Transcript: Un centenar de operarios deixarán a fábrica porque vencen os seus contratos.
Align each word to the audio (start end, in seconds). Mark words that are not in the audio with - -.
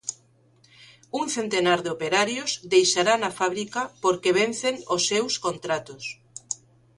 Un 1.19 1.27
centenar 1.33 1.75
de 1.83 1.89
operarios 1.95 2.51
deixarán 2.73 3.21
a 3.29 3.31
fábrica 3.39 3.81
porque 4.03 4.35
vencen 4.39 4.75
os 4.95 5.01
seus 5.09 5.33
contratos. 5.45 6.03